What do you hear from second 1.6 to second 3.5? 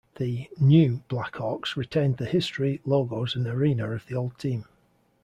retained the history, logos, and